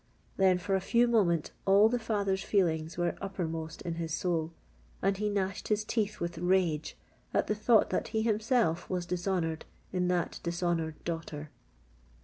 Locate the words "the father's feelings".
1.87-2.97